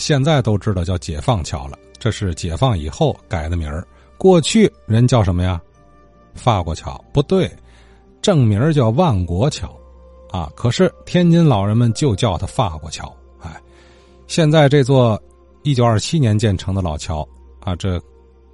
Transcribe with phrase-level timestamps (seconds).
[0.00, 3.86] 现在都知道叫解放桥了，这是解放以后改的名儿。
[4.16, 5.60] 过去人叫什么呀？
[6.34, 7.50] 法国桥不对，
[8.22, 9.78] 正名叫万国桥，
[10.30, 13.14] 啊，可是天津老人们就叫它法国桥。
[13.40, 13.60] 哎，
[14.26, 15.22] 现在这座
[15.64, 17.28] 一九二七年建成的老桥
[17.60, 18.00] 啊，这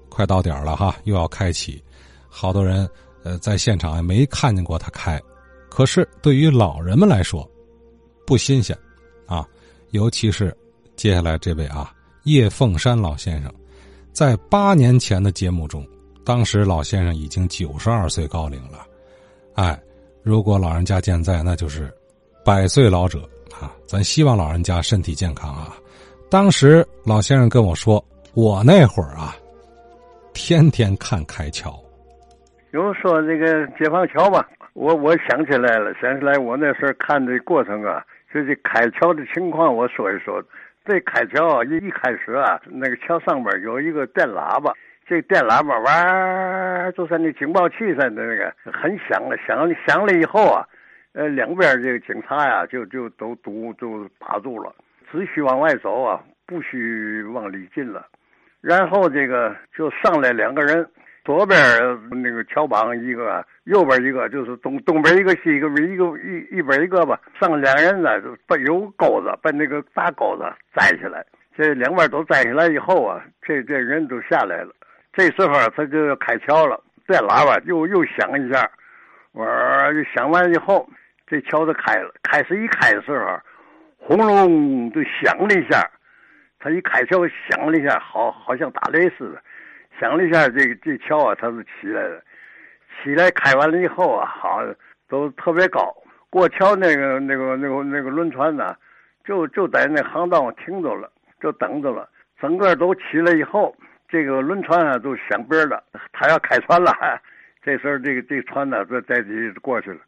[0.08, 1.80] 快到点了哈，又要开启，
[2.28, 2.90] 好多人
[3.22, 5.22] 呃在现场也没看见过它开，
[5.70, 7.48] 可是对于老人们来说
[8.26, 8.76] 不新鲜
[9.26, 9.46] 啊，
[9.90, 10.52] 尤其是。
[10.96, 11.92] 接下来这位啊，
[12.24, 13.52] 叶凤山老先生，
[14.12, 15.86] 在八年前的节目中，
[16.25, 18.86] 当时老先生已经九十二岁高龄了。
[19.54, 19.79] 哎，
[20.22, 21.93] 如果老人家健在，那就是
[22.44, 23.29] 百岁老者
[23.61, 23.72] 啊！
[23.86, 25.76] 咱希望老人家身体健康啊！
[26.30, 28.02] 当时老先生跟我说，
[28.35, 29.36] 我那会儿啊，
[30.32, 31.79] 天天看开桥。
[32.72, 38.02] 有说这个解放桥吧，我我想起来了，想起来我那时候看的过程啊，
[38.33, 40.42] 就这开桥的情况，我说一说。
[40.86, 44.72] 这开桥一一开始啊，那个桥上边有一个电喇叭，
[45.06, 50.64] 这电喇叭哇，就是那警报器似的，那个很响了，响响了以后啊，
[51.12, 54.72] 呃，两边这个警察呀，就就都堵，就把住了，
[55.10, 58.06] 只许往外走啊，不许往里进了。
[58.60, 60.88] 然后这个就上来两个人。
[61.27, 61.58] 左边
[62.22, 67.20] 那个桥绑一个，右边一个，就是东东边一个，西一个，一个一一边一个吧。
[67.41, 71.27] 上两个人呢，就把有钩子，把那个大钩子摘下来。
[71.56, 74.72] 这两边都摘下来以后啊，这这人都下来了。
[75.12, 78.70] 这时候他就开桥了，这喇叭又又响一下，
[79.32, 79.44] 我
[79.92, 80.88] 就响完以后，
[81.27, 82.14] 这桥就开了。
[82.22, 83.41] 开始一开的时候，
[83.98, 85.91] 轰隆就响了一下，
[86.60, 89.42] 他一开桥响了一下，好好像打雷似的。
[89.98, 92.20] 想了一下，这个这桥啊，它是起来了，
[93.02, 94.62] 起来开完了以后啊，好
[95.08, 95.94] 都特别高。
[96.28, 98.77] 过桥那个那个那个那个轮船呢，
[99.25, 102.08] 就就在那航道上停着了，就等着了。
[102.38, 103.75] 整个都起来以后，
[104.08, 106.92] 这个轮船啊都响边了，他要开船了。
[107.62, 110.00] 这时候这个这船呢在在这过去了，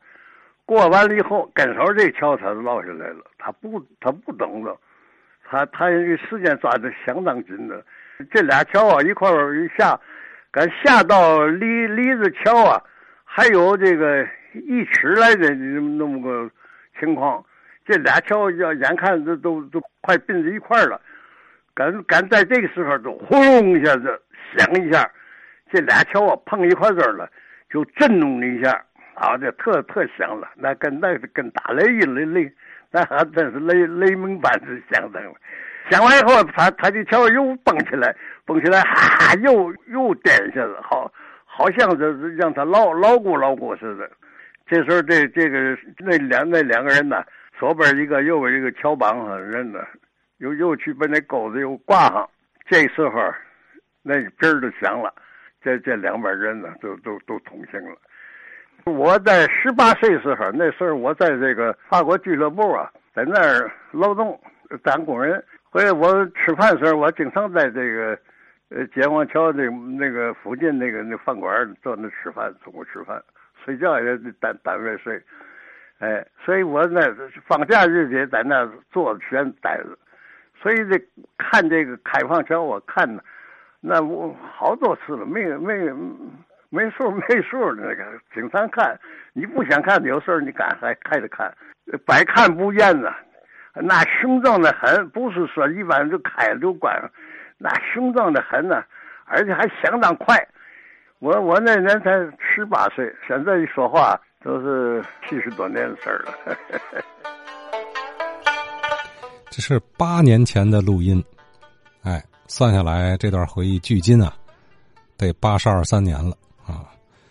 [0.67, 3.25] 过完了以后，跟手这桥它就落下来了。
[3.39, 4.79] 他不他不等着，
[5.45, 7.83] 他他这时间抓的相当紧的。
[8.31, 9.99] 这俩桥啊，一块儿一下，
[10.51, 12.83] 赶下到离离着桥啊，
[13.25, 16.51] 还有这个一尺来的那么个
[16.99, 17.45] 情况。
[17.87, 21.01] 这俩桥要眼看着都都快并在一块儿了，
[21.75, 24.21] 赶赶在这个时候，就轰隆一下子
[24.56, 25.11] 响一下，
[25.73, 27.31] 这俩桥啊碰一块儿了，
[27.71, 32.53] 就震动了一下，啊，这特特响了，那跟那跟打雷一雷雷，
[32.93, 35.34] 那还真是雷雷鸣般的响声了。
[35.91, 41.10] 讲完以后，他他的桥又蹦起来，蹦起来，哈，又又颠下子，好，
[41.44, 44.10] 好像是让他牢牢固牢固似的。
[44.66, 47.25] 这时候，这这个那两那两个人呢，
[47.59, 49.81] 左边一个，右边一个桥绑上人呢，
[50.38, 52.28] 又又去把那钩子又挂上。
[52.66, 53.34] 这时候，
[54.03, 55.15] 那边儿就响了，
[55.62, 57.97] 这这两边人呢，都都都通行了。
[58.84, 64.41] 我在十八岁时候，那时候我在这个法国俱乐部啊，在那儿劳动
[64.83, 65.43] 当工人。
[65.71, 68.19] 所以我吃饭的时候，我经常在这个，
[68.71, 73.22] 呃，解放桥那那个附近那个那饭馆坐那吃饭，中午吃饭，
[73.62, 75.22] 睡觉也单单位睡，
[75.99, 77.03] 哎，所以我那
[77.47, 79.99] 放假日也在那坐着全待着，
[80.62, 80.99] 所以这
[81.37, 83.22] 看这个开放桥，我看呢，
[83.81, 85.94] 那我好多次了，没有没有
[86.71, 88.99] 没数没数那个，经常看，
[89.33, 91.53] 你不想看，有时候你赶还还得看，
[92.05, 93.15] 百看不厌呐。
[93.75, 96.95] 那雄壮的很，不是说一般就开就关，
[97.56, 98.83] 那雄壮的很呢，
[99.25, 100.37] 而且还相当快。
[101.21, 106.35] 我我那年才十八岁，现在一说话都是七十多年的事儿了。
[109.50, 111.25] 这是八年前的录音，
[112.05, 114.33] 哎，算下来这段回忆距今啊，
[115.17, 116.37] 得八十二三年了。